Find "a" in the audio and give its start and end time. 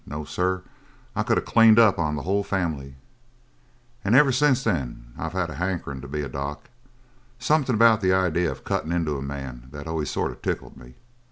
5.51-5.55, 6.23-6.27, 9.17-9.21